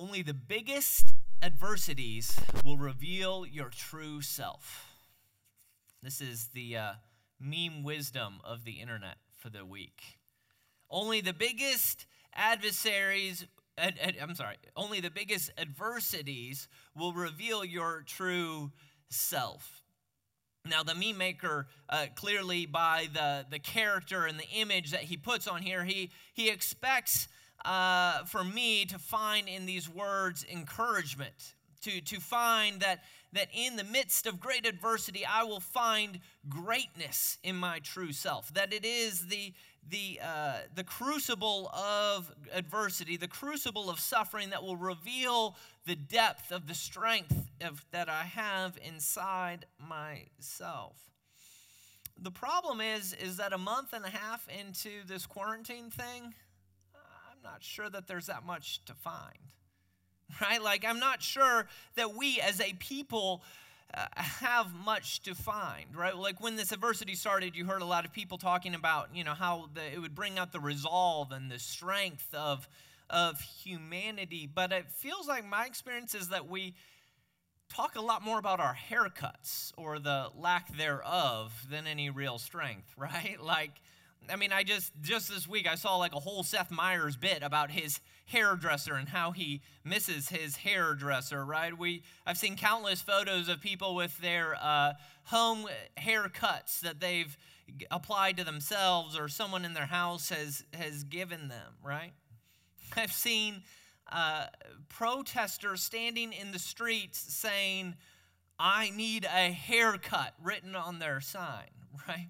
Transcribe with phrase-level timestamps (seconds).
[0.00, 4.86] Only the biggest adversities will reveal your true self.
[6.02, 6.92] This is the uh,
[7.38, 10.00] meme wisdom of the internet for the week.
[10.88, 18.02] Only the biggest adversaries, ad, ad, I'm sorry, only the biggest adversities will reveal your
[18.06, 18.72] true
[19.10, 19.82] self.
[20.64, 25.18] Now, the meme maker, uh, clearly by the, the character and the image that he
[25.18, 27.28] puts on here, he, he expects
[27.64, 33.02] uh, for me to find in these words encouragement, to, to find that,
[33.32, 38.52] that in the midst of great adversity, I will find greatness in my true self.
[38.54, 39.52] That it is the,
[39.88, 46.52] the, uh, the crucible of adversity, the crucible of suffering that will reveal the depth
[46.52, 50.96] of the strength of, that I have inside myself.
[52.22, 56.34] The problem is, is that a month and a half into this quarantine thing,
[57.42, 59.38] I'm not sure that there's that much to find.
[60.40, 60.62] Right?
[60.62, 63.42] Like, I'm not sure that we as a people
[63.92, 66.16] uh, have much to find, right?
[66.16, 69.34] Like when this adversity started, you heard a lot of people talking about, you know,
[69.34, 72.68] how the, it would bring out the resolve and the strength of,
[73.10, 74.48] of humanity.
[74.52, 76.74] But it feels like my experience is that we
[77.68, 82.94] talk a lot more about our haircuts or the lack thereof than any real strength,
[82.96, 83.36] right?
[83.42, 83.72] Like,
[84.28, 87.42] I mean, I just just this week I saw like a whole Seth Meyers bit
[87.42, 91.44] about his hairdresser and how he misses his hairdresser.
[91.44, 91.76] Right?
[91.76, 94.92] We I've seen countless photos of people with their uh,
[95.24, 95.66] home
[95.98, 97.36] haircuts that they've
[97.90, 101.74] applied to themselves or someone in their house has has given them.
[101.82, 102.12] Right?
[102.96, 103.62] I've seen
[104.10, 104.46] uh,
[104.88, 107.94] protesters standing in the streets saying,
[108.58, 111.68] "I need a haircut," written on their sign.
[112.08, 112.28] Right?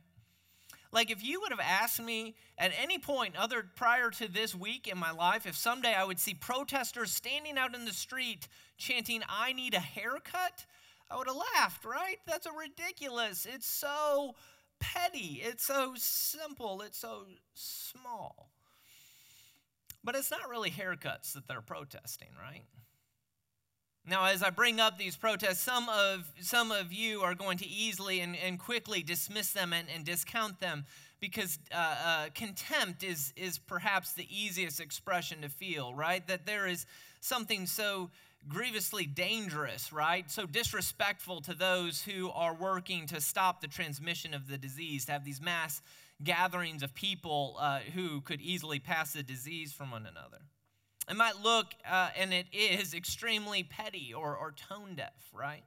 [0.92, 4.88] Like, if you would have asked me at any point other prior to this week
[4.88, 9.22] in my life, if someday I would see protesters standing out in the street chanting,
[9.28, 10.66] I need a haircut,
[11.08, 12.18] I would have laughed, right?
[12.26, 13.46] That's a ridiculous.
[13.48, 14.34] It's so
[14.80, 15.40] petty.
[15.44, 16.82] It's so simple.
[16.82, 17.24] It's so
[17.54, 18.50] small.
[20.02, 22.64] But it's not really haircuts that they're protesting, right?
[24.06, 27.68] Now, as I bring up these protests, some of, some of you are going to
[27.68, 30.84] easily and, and quickly dismiss them and, and discount them
[31.20, 36.26] because uh, uh, contempt is, is perhaps the easiest expression to feel, right?
[36.26, 36.86] That there is
[37.20, 38.10] something so
[38.48, 40.30] grievously dangerous, right?
[40.30, 45.12] So disrespectful to those who are working to stop the transmission of the disease, to
[45.12, 45.82] have these mass
[46.24, 50.38] gatherings of people uh, who could easily pass the disease from one another.
[51.10, 55.64] It might look, uh, and it is, extremely petty or, or tone deaf, right?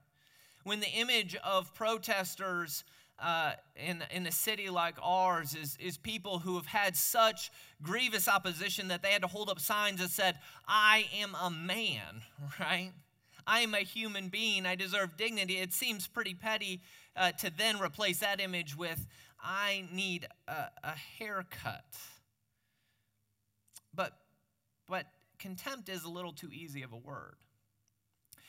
[0.62, 2.84] When the image of protesters
[3.18, 7.50] uh, in, in a city like ours is, is people who have had such
[7.82, 12.22] grievous opposition that they had to hold up signs that said, I am a man,
[12.60, 12.92] right?
[13.46, 14.64] I am a human being.
[14.64, 15.58] I deserve dignity.
[15.58, 16.80] It seems pretty petty
[17.14, 19.06] uh, to then replace that image with,
[19.38, 21.84] I need a, a haircut.
[23.94, 24.16] But,
[24.88, 25.06] but
[25.44, 27.36] contempt is a little too easy of a word.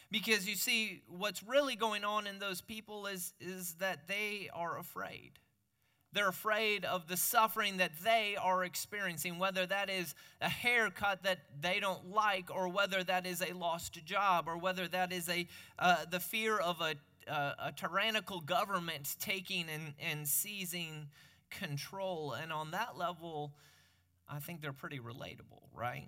[0.10, 4.80] Because you see, what's really going on in those people is, is that they are
[4.80, 5.32] afraid.
[6.14, 11.40] They're afraid of the suffering that they are experiencing, whether that is a haircut that
[11.60, 15.46] they don't like, or whether that is a lost job, or whether that is a,
[15.78, 16.96] uh, the fear of a,
[17.30, 21.08] uh, a tyrannical government taking and, and seizing
[21.50, 22.32] control.
[22.32, 23.52] And on that level,
[24.30, 26.08] I think they're pretty relatable, right?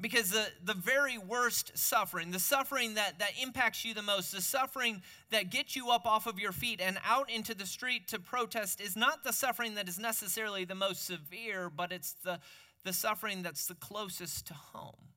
[0.00, 4.40] Because the, the very worst suffering, the suffering that, that impacts you the most, the
[4.40, 8.18] suffering that gets you up off of your feet and out into the street to
[8.18, 12.40] protest, is not the suffering that is necessarily the most severe, but it's the,
[12.84, 15.10] the suffering that's the closest to home.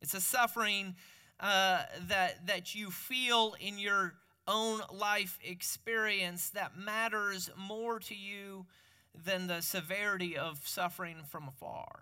[0.00, 0.96] It's a suffering
[1.38, 4.14] uh, that, that you feel in your
[4.48, 8.66] own life experience that matters more to you
[9.24, 12.00] than the severity of suffering from afar.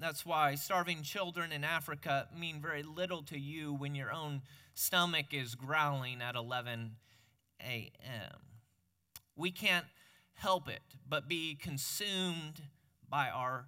[0.00, 4.40] That's why starving children in Africa mean very little to you when your own
[4.72, 6.92] stomach is growling at 11
[7.60, 8.40] a.m.
[9.36, 9.84] We can't
[10.32, 12.62] help it but be consumed
[13.10, 13.66] by our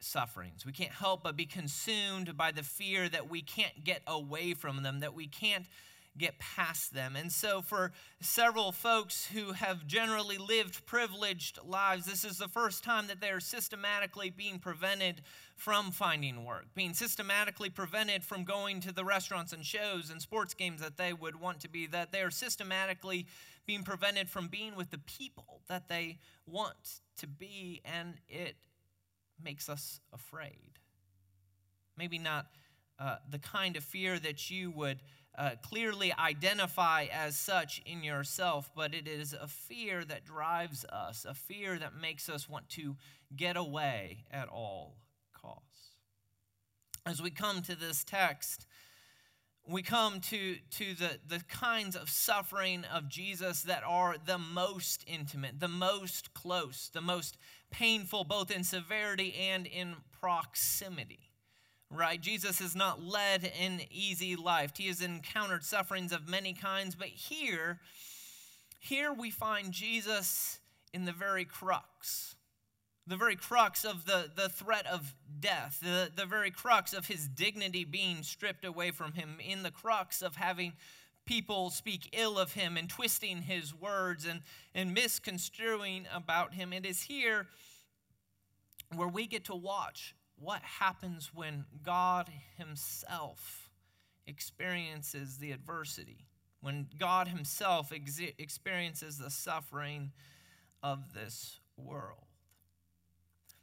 [0.00, 0.66] sufferings.
[0.66, 4.82] We can't help but be consumed by the fear that we can't get away from
[4.82, 5.66] them, that we can't
[6.16, 7.16] get past them.
[7.16, 12.84] And so, for several folks who have generally lived privileged lives, this is the first
[12.84, 15.22] time that they are systematically being prevented
[15.56, 20.54] from finding work, being systematically prevented from going to the restaurants and shows and sports
[20.54, 23.26] games that they would want to be, that they are systematically
[23.66, 27.80] being prevented from being with the people that they want to be.
[27.84, 28.56] And it
[29.42, 30.78] makes us afraid.
[31.96, 32.46] Maybe not
[32.98, 35.00] uh, the kind of fear that you would
[35.36, 41.24] uh, clearly identify as such in yourself, but it is a fear that drives us,
[41.28, 42.96] a fear that makes us want to
[43.34, 44.96] get away at all
[45.32, 45.96] costs.
[47.06, 48.66] As we come to this text,
[49.66, 55.04] we come to, to the, the kinds of suffering of Jesus that are the most
[55.06, 57.38] intimate, the most close, the most
[57.70, 61.31] painful, both in severity and in proximity
[61.92, 62.20] right?
[62.20, 64.72] Jesus has not led an easy life.
[64.76, 67.80] He has encountered sufferings of many kinds, but here,
[68.78, 70.58] here we find Jesus
[70.92, 72.34] in the very crux.
[73.06, 77.28] The very crux of the, the threat of death, the, the very crux of his
[77.28, 80.72] dignity being stripped away from him, in the crux of having
[81.24, 84.40] people speak ill of him and twisting his words and,
[84.74, 86.72] and misconstruing about him.
[86.72, 87.46] It is here
[88.94, 93.70] where we get to watch what happens when God Himself
[94.26, 96.26] experiences the adversity,
[96.60, 100.10] when God Himself ex- experiences the suffering
[100.82, 102.26] of this world.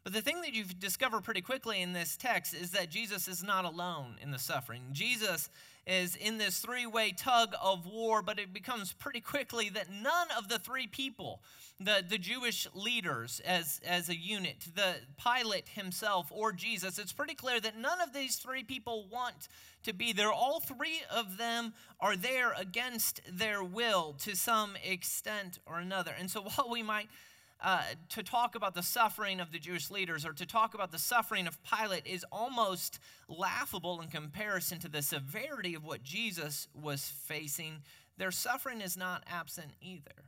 [0.04, 3.44] But the thing that you discover pretty quickly in this text is that Jesus is
[3.44, 4.84] not alone in the suffering.
[4.94, 5.50] Jesus
[5.90, 10.28] is in this three way tug of war, but it becomes pretty quickly that none
[10.38, 11.42] of the three people,
[11.80, 17.34] the, the Jewish leaders as, as a unit, the Pilate himself, or Jesus, it's pretty
[17.34, 19.48] clear that none of these three people want
[19.84, 20.32] to be there.
[20.32, 26.12] All three of them are there against their will to some extent or another.
[26.18, 27.10] And so while we might
[27.62, 31.00] uh, to talk about the suffering of the Jewish leaders or to talk about the
[31.00, 37.12] suffering of Pilate is almost laughable in comparison to the severity of what Jesus was
[37.26, 37.82] facing.
[38.18, 40.24] Their suffering is not absent either.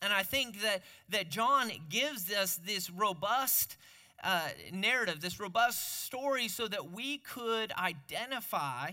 [0.00, 3.76] And I think that, that John gives us this robust
[4.22, 8.90] uh, narrative, this robust story, so that we could identify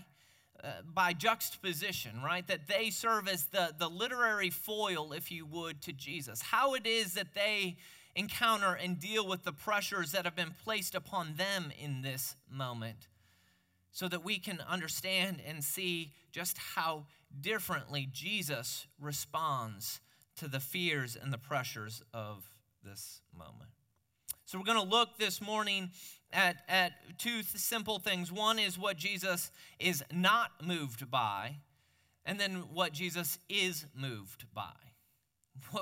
[0.64, 2.46] uh, by juxtaposition, right?
[2.46, 6.40] That they serve as the, the literary foil, if you would, to Jesus.
[6.40, 7.76] How it is that they
[8.16, 13.08] encounter and deal with the pressures that have been placed upon them in this moment,
[13.92, 17.04] so that we can understand and see just how
[17.40, 20.00] differently Jesus responds
[20.36, 22.48] to the fears and the pressures of
[22.82, 23.70] this moment.
[24.46, 25.90] So, we're going to look this morning
[26.34, 28.30] at, at two simple things.
[28.30, 31.56] One is what Jesus is not moved by,
[32.26, 34.72] and then what Jesus is moved by.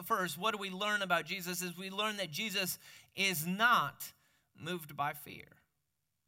[0.05, 1.63] First, what do we learn about Jesus?
[1.63, 2.79] Is we learn that Jesus
[3.17, 4.13] is not
[4.59, 5.49] moved by fear.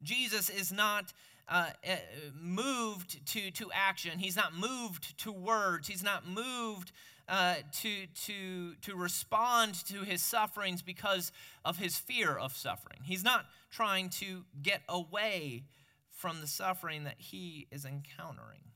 [0.03, 1.13] Jesus is not
[1.47, 1.95] uh, uh
[2.41, 4.17] moved to, to action.
[4.17, 5.87] He's not moved to words.
[5.87, 6.91] He's not moved
[7.27, 11.31] uh, to, to, to respond to his sufferings because
[11.63, 12.99] of his fear of suffering.
[13.03, 15.63] He's not trying to get away
[16.11, 18.71] from the suffering that he is encountering,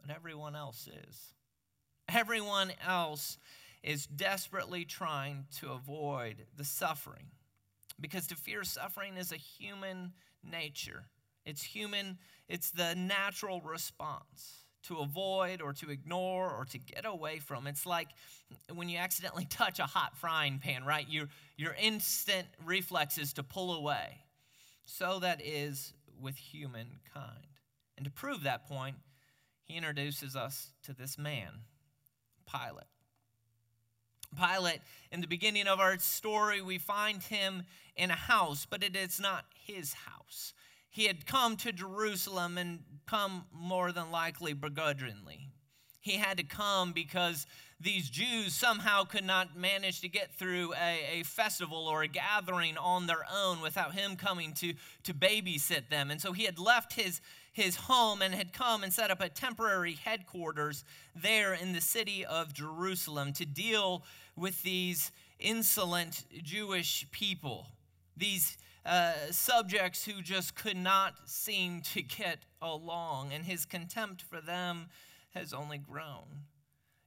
[0.00, 1.34] but everyone else is.
[2.08, 3.38] Everyone else
[3.82, 7.26] is desperately trying to avoid the suffering
[8.00, 10.12] because to fear suffering is a human
[10.42, 11.04] nature.
[11.44, 12.18] It's human,
[12.48, 17.66] it's the natural response to avoid or to ignore or to get away from.
[17.66, 18.08] It's like
[18.72, 21.06] when you accidentally touch a hot frying pan, right?
[21.08, 24.18] Your, your instant reflex is to pull away.
[24.84, 27.46] So that is with humankind.
[27.96, 28.96] And to prove that point,
[29.64, 31.50] he introduces us to this man,
[32.50, 32.86] Pilate.
[34.36, 34.80] Pilate,
[35.10, 37.64] in the beginning of our story, we find him
[37.96, 40.52] in a house, but it is not his house.
[40.98, 45.46] He had come to Jerusalem and come more than likely begrudgingly.
[46.00, 47.46] He had to come because
[47.80, 52.76] these Jews somehow could not manage to get through a, a festival or a gathering
[52.76, 54.74] on their own without him coming to,
[55.04, 56.10] to babysit them.
[56.10, 57.20] And so he had left his,
[57.52, 60.82] his home and had come and set up a temporary headquarters
[61.14, 64.02] there in the city of Jerusalem to deal
[64.34, 67.68] with these insolent Jewish people,
[68.16, 68.58] these
[68.88, 74.86] uh, subjects who just could not seem to get along, and his contempt for them
[75.34, 76.46] has only grown.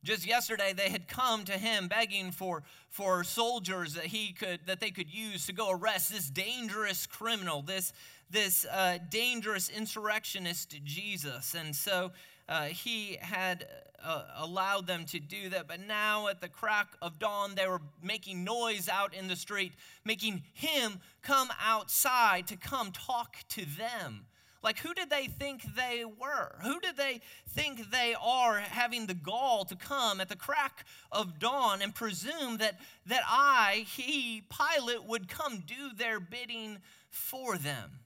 [0.03, 4.79] Just yesterday, they had come to him begging for, for soldiers that he could that
[4.79, 7.93] they could use to go arrest this dangerous criminal, this
[8.29, 11.53] this uh, dangerous insurrectionist Jesus.
[11.53, 12.11] And so
[12.47, 13.67] uh, he had
[14.03, 15.67] uh, allowed them to do that.
[15.67, 19.73] But now, at the crack of dawn, they were making noise out in the street,
[20.05, 24.25] making him come outside to come talk to them.
[24.63, 26.55] Like, who did they think they were?
[26.61, 31.39] Who did they think they are having the gall to come at the crack of
[31.39, 36.77] dawn and presume that, that I, he, Pilate, would come do their bidding
[37.09, 38.01] for them?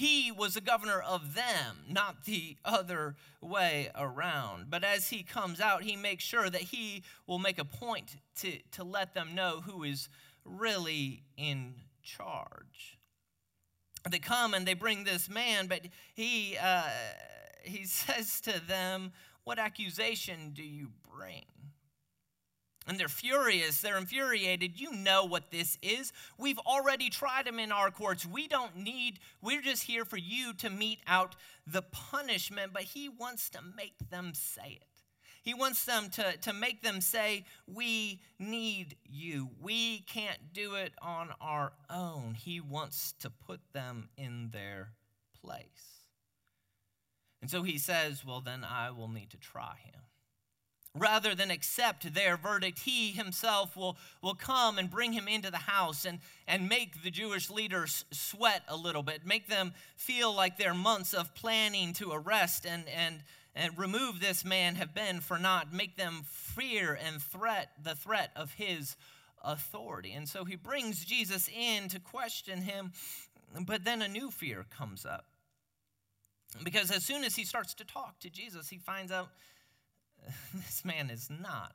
[0.00, 4.70] He was the governor of them, not the other way around.
[4.70, 8.52] But as he comes out, he makes sure that he will make a point to,
[8.72, 10.08] to let them know who is
[10.42, 12.98] really in charge.
[14.10, 15.82] They come and they bring this man, but
[16.14, 16.88] he, uh,
[17.62, 19.12] he says to them,
[19.44, 21.44] What accusation do you bring?
[22.90, 24.80] And they're furious, they're infuriated.
[24.80, 26.12] You know what this is.
[26.36, 28.26] We've already tried him in our courts.
[28.26, 31.36] We don't need, we're just here for you to mete out
[31.68, 35.02] the punishment, but he wants to make them say it.
[35.42, 39.50] He wants them to, to make them say, We need you.
[39.62, 42.34] We can't do it on our own.
[42.34, 44.94] He wants to put them in their
[45.40, 46.02] place.
[47.40, 50.00] And so he says, Well, then I will need to try him.
[50.96, 55.56] Rather than accept their verdict, he himself will, will come and bring him into the
[55.56, 56.18] house and,
[56.48, 61.14] and make the Jewish leaders sweat a little bit, make them feel like their months
[61.14, 63.22] of planning to arrest and, and
[63.54, 68.30] and remove this man have been for naught, make them fear and threat the threat
[68.36, 68.96] of his
[69.42, 70.12] authority.
[70.12, 72.92] And so he brings jesus in to question him
[73.66, 75.26] but then a new fear comes up.
[76.62, 79.28] Because as soon as he starts to talk to jesus he finds out
[80.54, 81.74] this man is not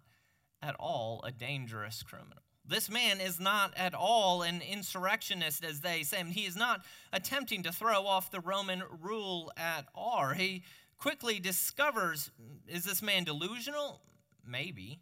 [0.61, 6.03] at all a dangerous criminal this man is not at all an insurrectionist, as they
[6.03, 6.23] say.
[6.23, 6.81] He is not
[7.13, 10.29] attempting to throw off the Roman rule at all.
[10.29, 10.63] He
[10.97, 12.31] quickly discovers
[12.67, 14.01] is this man delusional?
[14.47, 14.99] Maybe.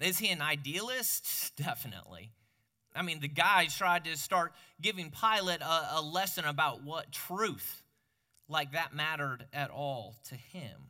[0.00, 1.52] Is he an idealist?
[1.56, 2.32] Definitely.
[2.94, 7.84] I mean, the guys tried to start giving Pilate a, a lesson about what truth,
[8.48, 10.88] like that mattered at all to him.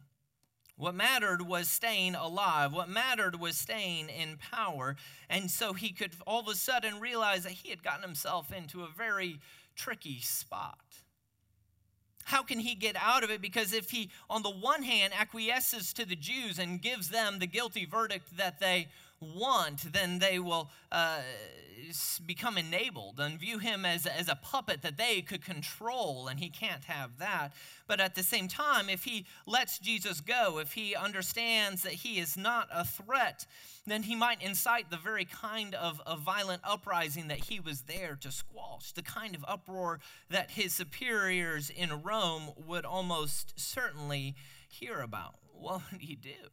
[0.81, 2.73] What mattered was staying alive.
[2.73, 4.97] What mattered was staying in power.
[5.29, 8.83] And so he could all of a sudden realize that he had gotten himself into
[8.83, 9.41] a very
[9.77, 10.79] tricky spot.
[12.25, 13.43] How can he get out of it?
[13.43, 17.47] Because if he, on the one hand, acquiesces to the Jews and gives them the
[17.47, 18.89] guilty verdict that they
[19.21, 21.21] want, then they will uh,
[22.27, 26.49] become enabled and view him as, as a puppet that they could control, and he
[26.49, 27.53] can't have that.
[27.87, 32.19] But at the same time, if he lets Jesus go, if he understands that he
[32.19, 33.47] is not a threat,
[33.87, 38.17] then he might incite the very kind of, of violent uprising that he was there
[38.21, 40.01] to squash, the kind of uproar
[40.31, 44.35] that his superiors in Rome would almost certainly
[44.69, 45.35] hear about.
[45.53, 46.51] What would he do?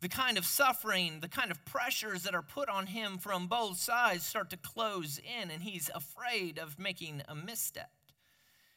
[0.00, 3.78] The kind of suffering, the kind of pressures that are put on him from both
[3.78, 7.90] sides start to close in, and he's afraid of making a misstep.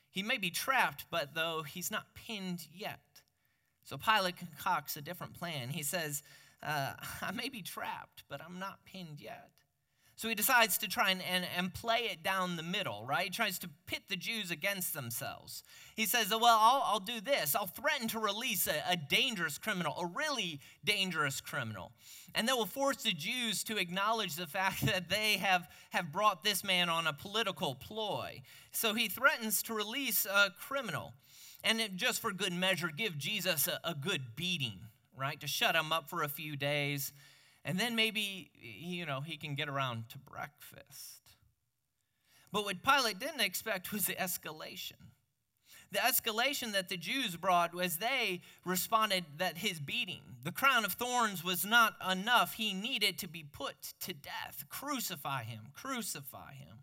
[0.10, 3.00] He may be trapped, but though he's not pinned yet.
[3.84, 5.70] So Pilate concocts a different plan.
[5.70, 6.24] He says,
[6.64, 9.50] uh, I may be trapped, but I'm not pinned yet.
[10.22, 13.24] So he decides to try and, and, and play it down the middle, right?
[13.24, 15.64] He tries to pit the Jews against themselves.
[15.96, 17.56] He says, oh, Well, I'll, I'll do this.
[17.56, 21.92] I'll threaten to release a, a dangerous criminal, a really dangerous criminal.
[22.36, 26.44] And that will force the Jews to acknowledge the fact that they have, have brought
[26.44, 28.44] this man on a political ploy.
[28.72, 31.14] So he threatens to release a criminal.
[31.64, 34.82] And it, just for good measure, give Jesus a, a good beating,
[35.18, 35.42] right?
[35.42, 37.12] To shut him up for a few days
[37.64, 41.22] and then maybe, you know, he can get around to breakfast.
[42.52, 44.94] But what Pilate didn't expect was the escalation.
[45.92, 50.94] The escalation that the Jews brought was they responded that his beating, the crown of
[50.94, 52.54] thorns, was not enough.
[52.54, 54.66] He needed to be put to death.
[54.70, 56.80] Crucify him, crucify him.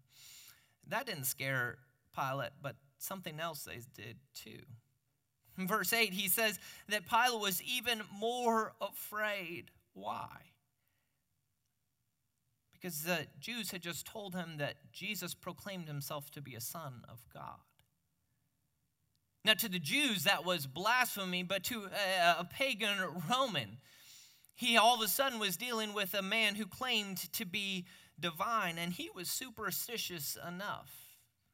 [0.86, 1.78] That didn't scare
[2.14, 4.62] Pilate, but something else they did too.
[5.56, 6.58] In verse 8, he says
[6.88, 9.70] that Pilate was even more afraid.
[9.94, 10.28] Why?
[12.80, 17.02] Because the Jews had just told him that Jesus proclaimed himself to be a son
[17.08, 17.58] of God.
[19.44, 22.98] Now, to the Jews, that was blasphemy, but to a, a pagan
[23.30, 23.78] Roman,
[24.54, 27.86] he all of a sudden was dealing with a man who claimed to be
[28.18, 30.92] divine, and he was superstitious enough.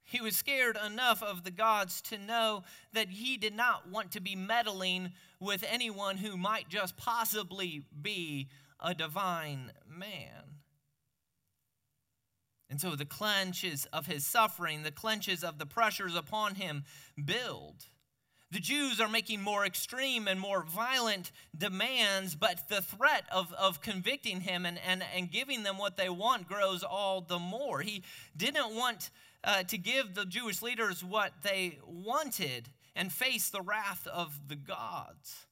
[0.03, 4.21] He was scared enough of the gods to know that he did not want to
[4.21, 8.49] be meddling with anyone who might just possibly be
[8.81, 10.61] a divine man.
[12.75, 16.83] And so the clenches of his suffering, the clenches of the pressures upon him
[17.25, 17.87] build.
[18.51, 23.81] The Jews are making more extreme and more violent demands, but the threat of, of
[23.81, 27.81] convicting him and, and, and giving them what they want grows all the more.
[27.81, 28.03] He
[28.37, 29.11] didn't want
[29.45, 34.57] uh, to give the Jewish leaders what they wanted and face the wrath of the
[34.57, 35.47] gods.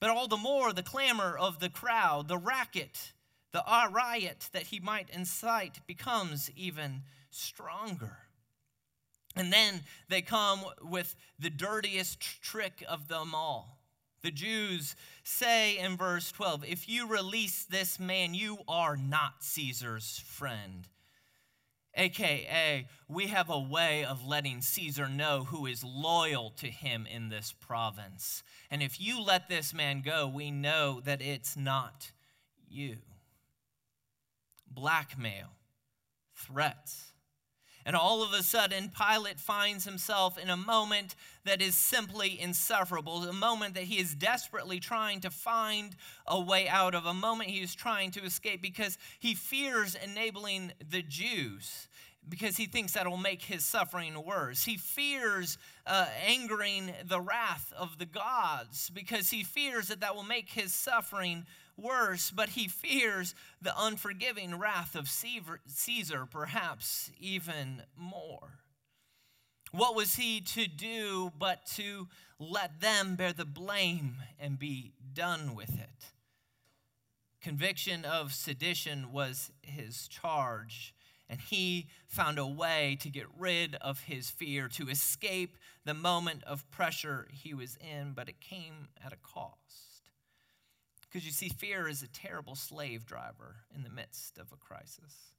[0.00, 3.12] But all the more, the clamor of the crowd, the racket,
[3.52, 8.18] the riot that he might incite becomes even stronger.
[9.36, 13.78] And then they come with the dirtiest trick of them all.
[14.22, 14.94] The Jews
[15.24, 20.86] say in verse 12, If you release this man, you are not Caesar's friend.
[21.94, 27.28] AKA, we have a way of letting Caesar know who is loyal to him in
[27.28, 28.42] this province.
[28.70, 32.12] And if you let this man go, we know that it's not
[32.70, 32.98] you.
[34.74, 35.48] Blackmail,
[36.34, 37.12] threats,
[37.84, 43.24] and all of a sudden, Pilate finds himself in a moment that is simply insufferable,
[43.24, 47.50] a moment that he is desperately trying to find a way out of, a moment
[47.50, 51.88] he is trying to escape because he fears enabling the Jews
[52.28, 54.64] because he thinks that will make his suffering worse.
[54.64, 60.22] He fears uh, angering the wrath of the gods because he fears that that will
[60.22, 68.58] make his suffering worse, but he fears the unforgiving wrath of Caesar, perhaps even more.
[69.72, 75.54] What was he to do but to let them bear the blame and be done
[75.54, 76.12] with it?
[77.40, 80.94] Conviction of sedition was his charge,
[81.28, 86.44] and he found a way to get rid of his fear, to escape the moment
[86.44, 89.91] of pressure he was in, but it came at a cost.
[91.12, 95.32] Because you see, fear is a terrible slave driver in the midst of a crisis.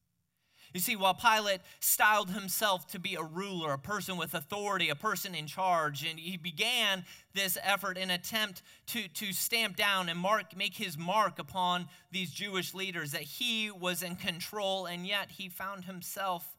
[0.72, 4.96] You see, while Pilate styled himself to be a ruler, a person with authority, a
[4.96, 10.20] person in charge, and he began this effort in attempt to, to stamp down and
[10.20, 15.32] mark, make his mark upon these Jewish leaders, that he was in control, and yet
[15.32, 16.56] he found himself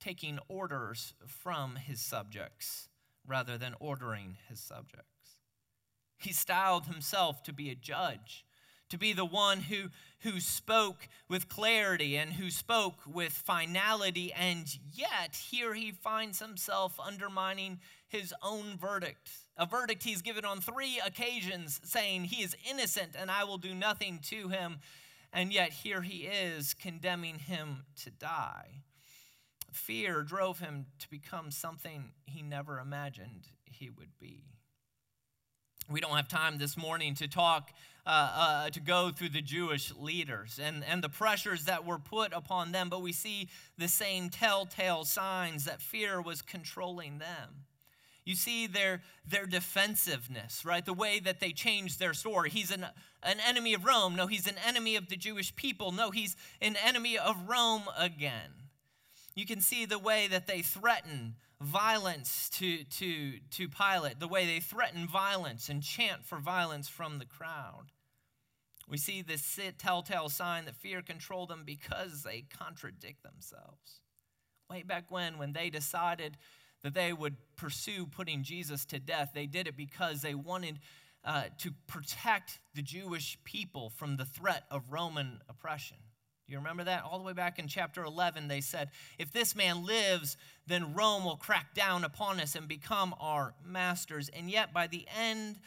[0.00, 2.88] taking orders from his subjects
[3.26, 5.06] rather than ordering his subjects.
[6.18, 8.45] He styled himself to be a judge
[8.88, 9.88] to be the one who,
[10.20, 16.98] who spoke with clarity and who spoke with finality, and yet here he finds himself
[17.00, 19.30] undermining his own verdict.
[19.56, 23.74] A verdict he's given on three occasions, saying he is innocent and I will do
[23.74, 24.78] nothing to him,
[25.32, 28.82] and yet here he is condemning him to die.
[29.72, 34.44] Fear drove him to become something he never imagined he would be.
[35.88, 37.70] We don't have time this morning to talk
[38.06, 42.32] uh, uh, to go through the Jewish leaders and, and the pressures that were put
[42.32, 47.66] upon them, but we see the same telltale signs that fear was controlling them.
[48.24, 50.84] You see their, their defensiveness, right?
[50.84, 52.50] The way that they changed their story.
[52.50, 52.84] He's an,
[53.22, 54.16] an enemy of Rome.
[54.16, 55.92] No, he's an enemy of the Jewish people.
[55.92, 58.50] No, he's an enemy of Rome again.
[59.36, 64.46] You can see the way that they threaten violence to, to, to Pilate, the way
[64.46, 67.86] they threaten violence and chant for violence from the crowd.
[68.88, 74.00] We see this telltale sign that fear controlled them because they contradict themselves.
[74.70, 76.36] Way back when, when they decided
[76.82, 80.78] that they would pursue putting Jesus to death, they did it because they wanted
[81.24, 85.96] uh, to protect the Jewish people from the threat of Roman oppression.
[86.46, 87.02] Do you remember that?
[87.02, 91.24] All the way back in chapter 11, they said, If this man lives, then Rome
[91.24, 94.28] will crack down upon us and become our masters.
[94.28, 95.58] And yet, by the end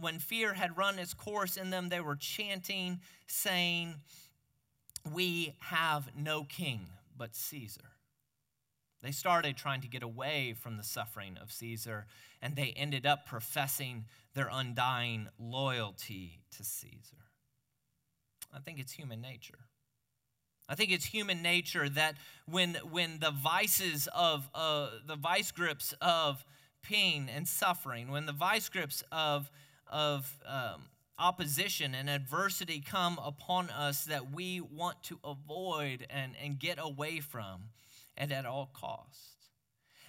[0.00, 3.94] when fear had run its course in them, they were chanting, saying,
[5.12, 7.90] We have no king but Caesar.
[9.02, 12.06] They started trying to get away from the suffering of Caesar,
[12.42, 17.16] and they ended up professing their undying loyalty to Caesar.
[18.54, 19.67] I think it's human nature.
[20.68, 25.94] I think it's human nature that when, when the vices of uh, the vice grips
[26.00, 26.44] of
[26.82, 29.50] pain and suffering, when the vice grips of
[29.90, 30.82] of um,
[31.18, 37.20] opposition and adversity come upon us that we want to avoid and, and get away
[37.20, 37.70] from
[38.16, 39.37] and at all costs.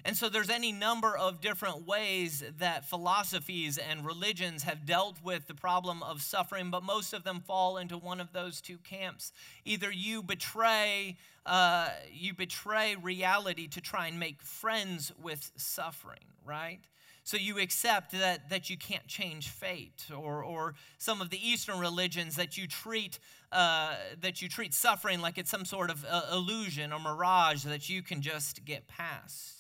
[0.06, 5.48] And so there's any number of different ways that philosophies and religions have dealt with
[5.48, 9.34] the problem of suffering, but most of them fall into one of those two camps.
[9.66, 16.80] Either you betray, uh, you betray reality to try and make friends with suffering, right?
[17.24, 21.78] So you accept that, that you can't change fate, or, or some of the Eastern
[21.78, 23.20] religions that you treat
[23.52, 27.90] uh, that you treat suffering like it's some sort of uh, illusion or mirage that
[27.90, 29.59] you can just get past.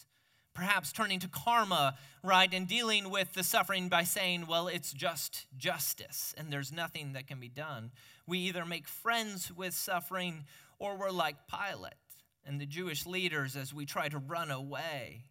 [0.53, 5.45] Perhaps turning to karma, right, and dealing with the suffering by saying, well, it's just
[5.57, 7.91] justice and there's nothing that can be done.
[8.27, 10.45] We either make friends with suffering
[10.79, 11.93] or we're like Pilate
[12.45, 15.25] and the Jewish leaders as we try to run away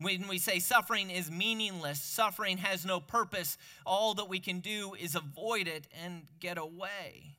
[0.00, 4.94] when we say suffering is meaningless, suffering has no purpose, all that we can do
[4.94, 7.36] is avoid it and get away.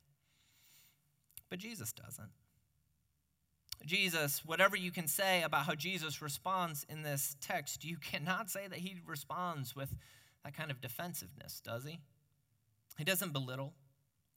[1.49, 2.29] But Jesus doesn't.
[3.85, 8.67] Jesus, whatever you can say about how Jesus responds in this text, you cannot say
[8.67, 9.95] that he responds with
[10.43, 11.99] that kind of defensiveness, does he?
[12.97, 13.73] He doesn't belittle,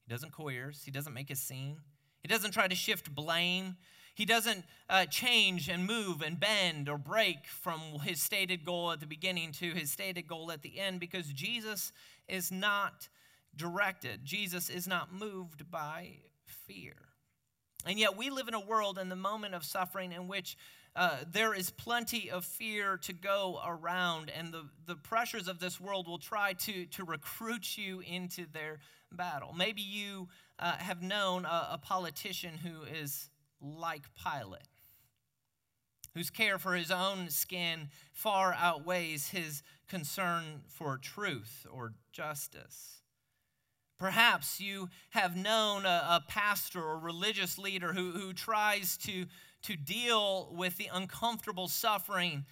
[0.07, 1.79] he doesn't coerce, he doesn't make a scene,
[2.21, 3.77] he doesn't try to shift blame.
[4.15, 8.99] He doesn't uh, change and move and bend or break from his stated goal at
[8.99, 11.93] the beginning to his stated goal at the end because Jesus
[12.27, 13.09] is not
[13.55, 14.25] directed.
[14.25, 16.97] Jesus is not moved by fear.
[17.87, 20.57] And yet, we live in a world in the moment of suffering in which
[20.97, 25.81] uh, there is plenty of fear to go around, and the, the pressures of this
[25.81, 28.81] world will try to, to recruit you into their
[29.13, 29.55] battle.
[29.57, 34.63] Maybe you uh, have known a, a politician who is like Pilate,
[36.15, 42.98] whose care for his own skin far outweighs his concern for truth or justice.
[43.99, 49.27] Perhaps you have known a, a, pastor or religious leader who, who tries to,
[49.63, 52.45] to deal with the uncomfortable suffering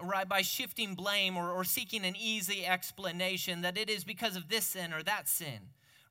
[0.00, 4.48] right by shifting blame or, or seeking an easy explanation that it is because of
[4.48, 5.60] this sin or that sin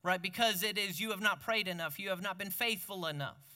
[0.02, 0.20] right?
[0.20, 3.54] Because it is you have not prayed enough you have not been faithful enough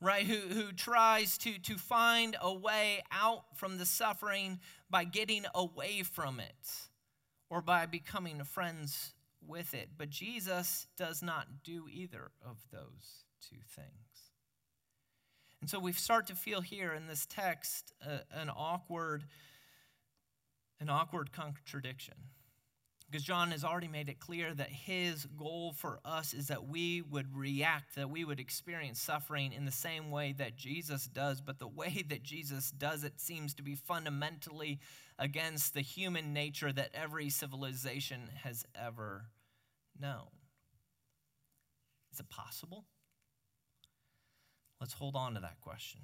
[0.00, 0.26] right?
[0.26, 6.02] Who, who tries to, to find a way out from the suffering by getting away
[6.02, 6.88] from it
[7.48, 9.14] or by becoming friends
[9.48, 9.90] with it.
[9.96, 13.88] But Jesus does not do either of those two things.
[15.60, 19.24] And so we start to feel here in this text uh, an awkward
[20.78, 22.14] an awkward contradiction.
[23.08, 27.02] Because John has already made it clear that his goal for us is that we
[27.02, 31.40] would react, that we would experience suffering in the same way that Jesus does.
[31.40, 34.80] But the way that Jesus does it seems to be fundamentally
[35.18, 39.26] against the human nature that every civilization has ever
[40.00, 40.28] known.
[42.12, 42.84] Is it possible?
[44.80, 46.00] Let's hold on to that question.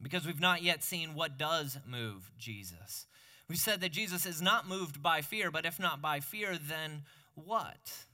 [0.00, 3.06] Because we've not yet seen what does move Jesus.
[3.48, 7.02] We said that Jesus is not moved by fear, but if not by fear, then
[7.34, 8.06] what?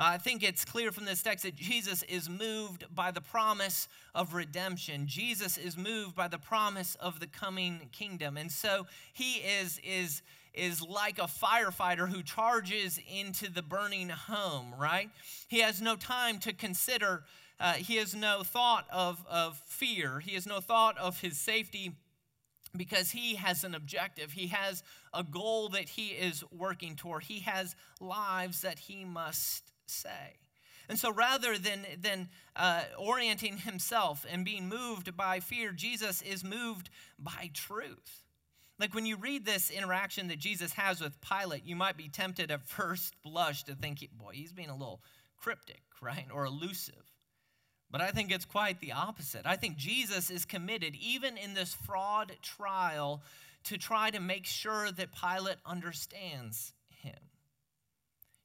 [0.00, 4.32] I think it's clear from this text that Jesus is moved by the promise of
[4.32, 5.08] redemption.
[5.08, 8.36] Jesus is moved by the promise of the coming kingdom.
[8.36, 10.22] And so he is, is,
[10.54, 15.10] is like a firefighter who charges into the burning home, right?
[15.48, 17.24] He has no time to consider,
[17.58, 21.92] uh, he has no thought of, of fear, he has no thought of his safety
[22.76, 24.30] because he has an objective.
[24.30, 27.24] He has a goal that he is working toward.
[27.24, 30.36] He has lives that he must say.
[30.88, 36.42] And so rather than, than uh, orienting himself and being moved by fear, Jesus is
[36.42, 38.24] moved by truth.
[38.78, 42.50] Like when you read this interaction that Jesus has with Pilate, you might be tempted
[42.50, 45.02] at first blush to think, boy, he's being a little
[45.36, 46.26] cryptic, right?
[46.32, 46.94] Or elusive.
[47.90, 49.46] But I think it's quite the opposite.
[49.46, 53.22] I think Jesus is committed, even in this fraud trial,
[53.64, 56.72] to try to make sure that Pilate understands.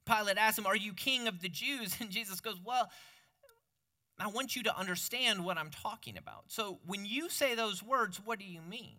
[0.06, 1.98] Pilate asks him, Are you king of the Jews?
[2.02, 2.90] And Jesus goes, Well,
[4.20, 6.46] I want you to understand what I'm talking about.
[6.48, 8.98] So when you say those words, what do you mean?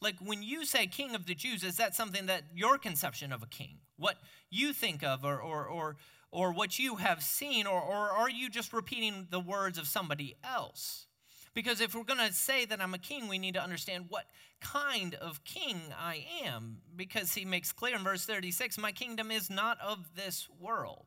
[0.00, 3.42] Like when you say king of the Jews, is that something that your conception of
[3.42, 4.16] a king, what
[4.50, 5.96] you think of, or, or, or,
[6.30, 10.36] or what you have seen, or, or are you just repeating the words of somebody
[10.42, 11.06] else?
[11.54, 14.24] Because if we're going to say that I'm a king, we need to understand what
[14.60, 16.78] kind of king I am.
[16.96, 21.06] Because he makes clear in verse 36 my kingdom is not of this world.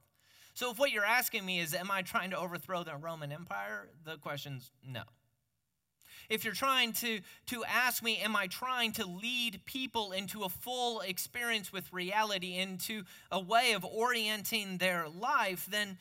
[0.54, 3.90] So if what you're asking me is, am I trying to overthrow the Roman Empire?
[4.06, 5.02] The question's no.
[6.30, 10.50] If you're trying to, to ask me, am I trying to lead people into a
[10.50, 15.98] full experience with reality, into a way of orienting their life, then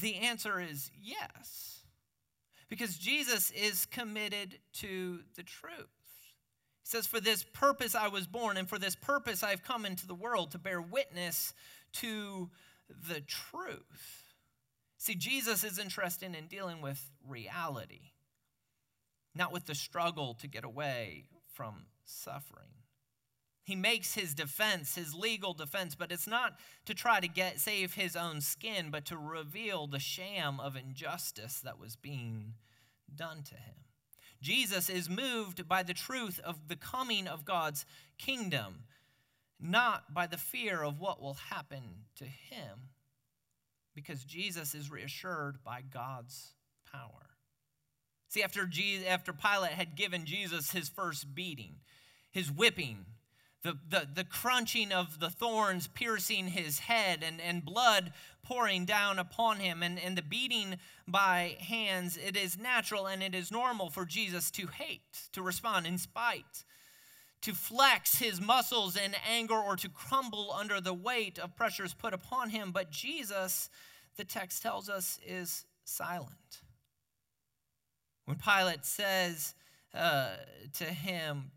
[0.00, 1.77] the answer is yes.
[2.68, 5.74] Because Jesus is committed to the truth.
[6.82, 10.06] He says, For this purpose I was born, and for this purpose I've come into
[10.06, 11.54] the world to bear witness
[11.94, 12.50] to
[13.08, 14.24] the truth.
[14.98, 18.12] See, Jesus is interested in dealing with reality
[19.38, 22.68] not with the struggle to get away from suffering.
[23.68, 27.92] He makes his defense, his legal defense, but it's not to try to get save
[27.92, 32.54] his own skin, but to reveal the sham of injustice that was being
[33.14, 33.74] done to him.
[34.40, 37.84] Jesus is moved by the truth of the coming of God's
[38.16, 38.84] kingdom,
[39.60, 42.88] not by the fear of what will happen to him,
[43.94, 46.54] because Jesus is reassured by God's
[46.90, 47.34] power.
[48.28, 51.80] See, after, Jesus, after Pilate had given Jesus his first beating,
[52.30, 53.04] his whipping,
[53.62, 58.12] the, the, the crunching of the thorns piercing his head and, and blood
[58.44, 63.34] pouring down upon him and, and the beating by hands, it is natural and it
[63.34, 66.64] is normal for Jesus to hate, to respond in spite,
[67.42, 72.14] to flex his muscles in anger or to crumble under the weight of pressures put
[72.14, 72.70] upon him.
[72.70, 73.70] But Jesus,
[74.16, 76.62] the text tells us, is silent.
[78.24, 79.54] When Pilate says
[79.94, 80.36] uh,
[80.78, 81.50] to him,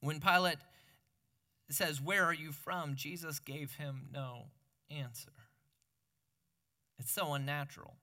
[0.00, 0.58] when Pilate
[1.74, 2.94] says, Where are you from?
[2.94, 4.46] Jesus gave him no
[4.90, 5.32] answer.
[6.98, 7.96] It's so unnatural.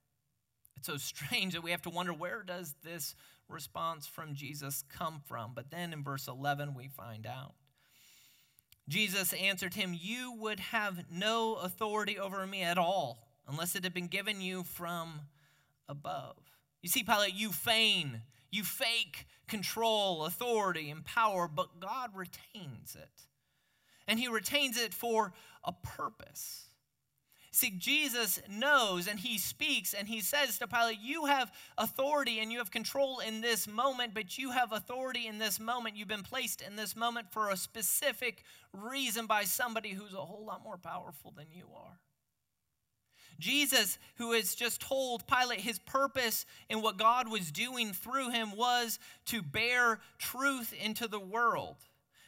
[0.75, 3.15] It's so strange that we have to wonder where does this
[3.47, 5.51] response from Jesus come from?
[5.55, 7.53] But then in verse 11, we find out.
[8.89, 13.93] Jesus answered him, You would have no authority over me at all unless it had
[13.93, 15.21] been given you from
[15.87, 16.35] above.
[16.81, 23.27] You see, Pilate, you feign, you fake control, authority, and power, but God retains it
[24.07, 26.63] and he retains it for a purpose.
[27.55, 32.51] See, Jesus knows and he speaks and he says to Pilate, You have authority and
[32.51, 35.95] you have control in this moment, but you have authority in this moment.
[35.95, 40.43] You've been placed in this moment for a specific reason by somebody who's a whole
[40.43, 41.99] lot more powerful than you are.
[43.39, 48.55] Jesus, who has just told Pilate his purpose and what God was doing through him
[48.55, 51.77] was to bear truth into the world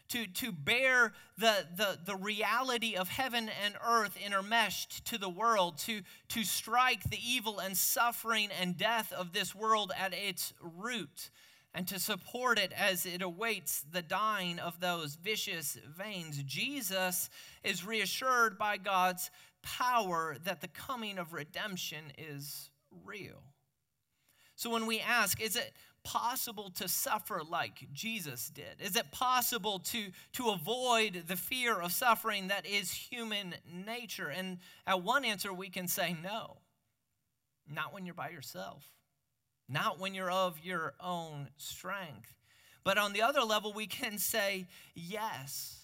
[0.09, 5.77] to, to bear the, the, the reality of heaven and earth intermeshed to the world,
[5.79, 11.29] to, to strike the evil and suffering and death of this world at its root,
[11.73, 16.41] and to support it as it awaits the dying of those vicious veins.
[16.43, 17.29] Jesus
[17.63, 19.29] is reassured by God's
[19.61, 22.69] power that the coming of redemption is
[23.03, 23.41] real.
[24.55, 25.73] So when we ask, is it
[26.05, 28.79] possible to suffer like Jesus did?
[28.79, 34.29] Is it possible to, to avoid the fear of suffering that is human nature?
[34.29, 36.57] And at one answer, we can say no.
[37.67, 38.85] Not when you're by yourself,
[39.67, 42.31] not when you're of your own strength.
[42.83, 45.81] But on the other level, we can say yes.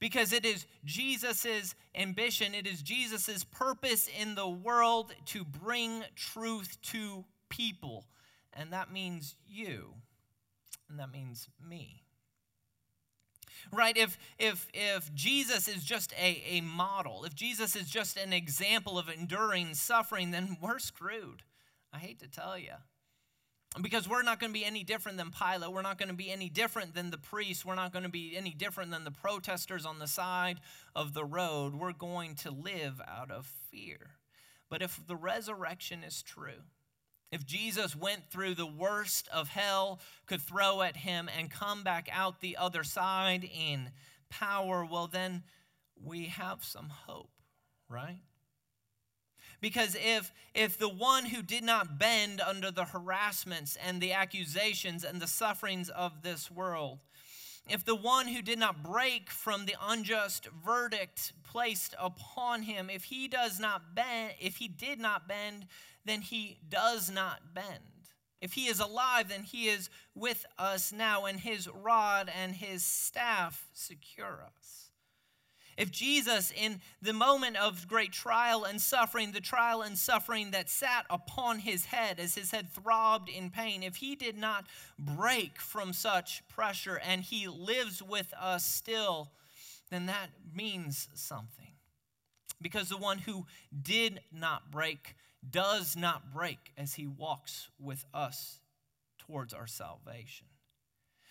[0.00, 6.78] Because it is Jesus' ambition, it is Jesus' purpose in the world to bring truth
[6.82, 8.06] to people
[8.52, 9.94] and that means you,
[10.88, 12.02] and that means me.
[13.72, 13.96] Right?
[13.96, 18.98] If, if, if Jesus is just a, a model, if Jesus is just an example
[18.98, 21.42] of enduring suffering, then we're screwed.
[21.92, 22.72] I hate to tell you.
[23.80, 25.72] Because we're not going to be any different than Pilate.
[25.72, 27.64] We're not going to be any different than the priests.
[27.64, 30.58] We're not going to be any different than the protesters on the side
[30.96, 31.74] of the road.
[31.74, 34.16] We're going to live out of fear.
[34.68, 36.64] But if the resurrection is true,
[37.32, 42.08] if Jesus went through the worst of hell, could throw at him, and come back
[42.12, 43.90] out the other side in
[44.28, 45.42] power, well, then
[46.02, 47.30] we have some hope,
[47.88, 48.20] right?
[49.60, 55.04] Because if, if the one who did not bend under the harassments and the accusations
[55.04, 56.98] and the sufferings of this world,
[57.68, 63.04] if the one who did not break from the unjust verdict placed upon him, if
[63.04, 65.66] he does not bend, if he did not bend
[66.04, 67.66] then he does not bend.
[68.40, 72.82] If he is alive, then he is with us now, and his rod and his
[72.82, 74.90] staff secure us.
[75.76, 80.68] If Jesus, in the moment of great trial and suffering, the trial and suffering that
[80.68, 84.66] sat upon his head as his head throbbed in pain, if he did not
[84.98, 89.30] break from such pressure and he lives with us still,
[89.90, 91.72] then that means something.
[92.60, 93.46] Because the one who
[93.82, 95.14] did not break
[95.48, 98.60] does not break as he walks with us
[99.18, 100.46] towards our salvation.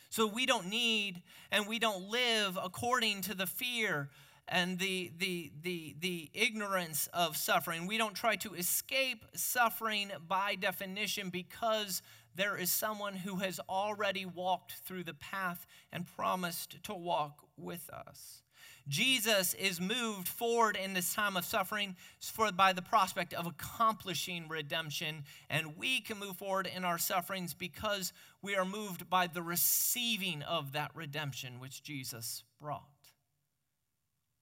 [0.10, 4.10] So we don't need and we don't live according to the fear
[4.48, 7.86] and the, the, the, the ignorance of suffering.
[7.86, 12.02] We don't try to escape suffering by definition because
[12.36, 17.90] there is someone who has already walked through the path and promised to walk with
[17.92, 18.42] us.
[18.90, 24.48] Jesus is moved forward in this time of suffering for, by the prospect of accomplishing
[24.50, 29.44] redemption, and we can move forward in our sufferings because we are moved by the
[29.44, 32.84] receiving of that redemption which Jesus brought.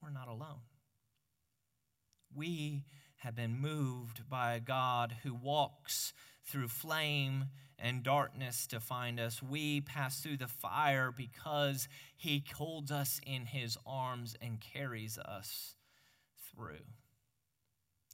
[0.02, 0.62] We're not alone.
[2.34, 2.86] We
[3.18, 6.14] have been moved by a God who walks
[6.46, 7.46] through flame
[7.80, 9.42] and darkness to find us.
[9.42, 15.76] We pass through the fire because he holds us in his arms and carries us
[16.52, 16.86] through.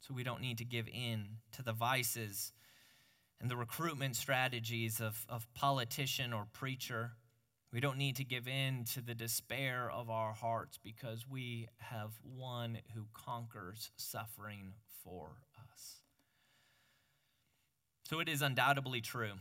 [0.02, 2.52] So we don't need to give in to the vices
[3.40, 7.12] and the recruitment strategies of, of politician or preacher.
[7.72, 12.12] We don't need to give in to the despair of our hearts because we have
[12.22, 15.30] one who conquers suffering for
[15.72, 16.00] us.
[18.04, 19.32] So it is undoubtedly true.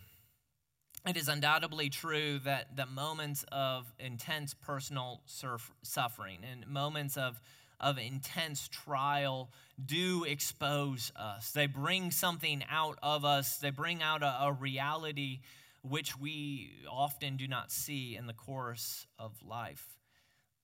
[1.05, 7.41] It is undoubtedly true that the moments of intense personal surf- suffering and moments of,
[7.77, 9.49] of intense trial
[9.85, 11.51] do expose us.
[11.51, 15.41] They bring something out of us, they bring out a, a reality
[15.81, 19.85] which we often do not see in the course of life.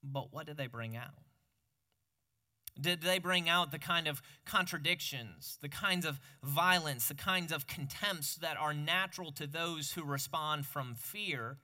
[0.02, 1.16] But what do they bring out?
[2.80, 7.68] Did they bring out the kind of contradictions, the kinds of violence, the kinds of
[7.68, 11.58] contempts that are natural to those who respond from fear?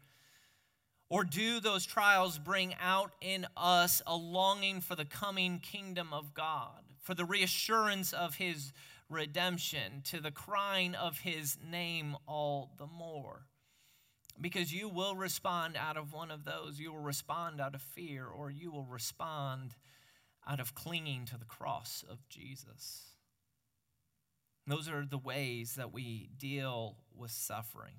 [1.09, 6.33] Or do those trials bring out in us a longing for the coming kingdom of
[6.33, 8.73] God, for the reassurance of his
[9.07, 13.45] redemption, to the crying of his name all the more.
[14.41, 16.79] Because you will respond out of one of those.
[16.79, 19.75] You will respond out of fear, or you will respond
[20.47, 23.11] out of clinging to the cross of Jesus.
[24.67, 27.95] Those are the ways that we deal with suffering.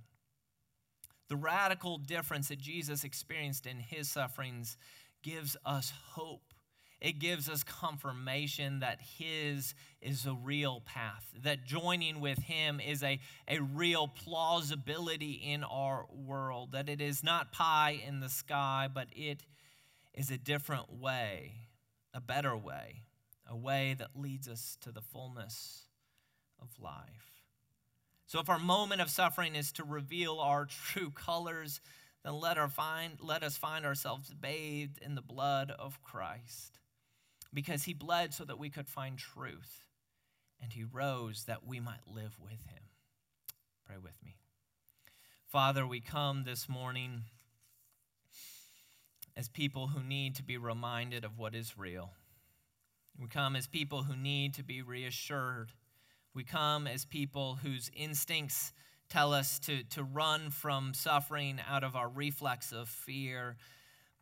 [1.29, 4.77] The radical difference that Jesus experienced in his sufferings
[5.23, 6.55] gives us hope
[7.01, 13.03] it gives us confirmation that His is a real path, that joining with Him is
[13.03, 18.89] a, a real plausibility in our world, that it is not pie in the sky,
[18.93, 19.45] but it
[20.15, 21.53] is a different way,
[22.17, 23.03] a better way,
[23.47, 25.83] a way that leads us to the fullness
[26.61, 27.43] of life.
[28.27, 31.81] So, if our moment of suffering is to reveal our true colors,
[32.25, 36.81] then let, our find, let us find ourselves bathed in the blood of Christ
[37.53, 39.85] because he bled so that we could find truth,
[40.61, 42.83] and he rose that we might live with him.
[43.87, 44.37] Pray with me.
[45.47, 47.25] Father, we come this morning
[49.37, 52.11] as people who need to be reminded of what is real.
[53.19, 55.73] We come as people who need to be reassured.
[56.35, 58.73] We come as people whose instincts
[59.09, 63.57] tell us to, to run from suffering out of our reflex of fear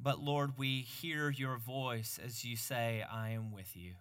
[0.01, 3.93] but Lord, we hear your voice as you say, I am with you.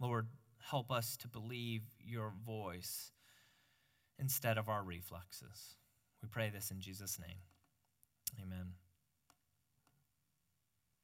[0.00, 0.26] Lord,
[0.70, 3.12] help us to believe your voice
[4.18, 5.76] instead of our reflexes.
[6.22, 7.38] We pray this in Jesus' name.
[8.42, 8.74] Amen.